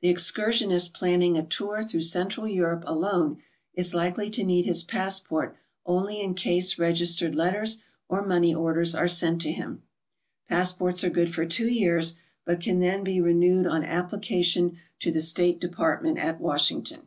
[0.00, 3.40] The excursionist planning a tour through Central Eu rope alone
[3.72, 8.96] is likely to need his passport only in case regis tered letters or money orders
[8.96, 9.84] are sent to him.
[10.48, 15.22] Passports are good for two years, but can then be renewed on application to the
[15.22, 17.02] State Department at Wash ington.